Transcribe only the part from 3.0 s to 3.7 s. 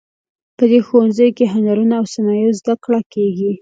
کیږي